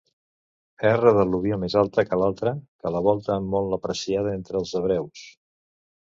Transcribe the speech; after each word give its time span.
Erra 0.91 1.09
d'al·luvió 1.17 1.57
més 1.63 1.75
alta 1.81 2.05
que 2.07 2.17
l'altra 2.21 2.53
que 2.61 2.91
la 2.95 3.01
volta 3.07 3.35
molt 3.57 3.75
apreciada 3.77 4.33
entre 4.39 4.59
els 4.61 4.73
hebreus. 4.81 5.27